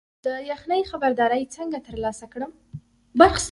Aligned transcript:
د 0.25 0.27
یخنۍ 0.51 0.81
خبرداری 0.91 1.43
څنګه 1.55 1.79
ترلاسه 1.87 2.25
کړم؟ 2.33 2.51